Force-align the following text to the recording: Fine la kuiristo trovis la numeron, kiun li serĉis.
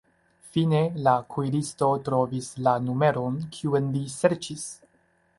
Fine 0.53 0.77
la 1.07 1.11
kuiristo 1.33 1.89
trovis 2.07 2.47
la 2.67 2.73
numeron, 2.85 3.35
kiun 3.57 3.91
li 3.97 4.03
serĉis. 4.15 4.65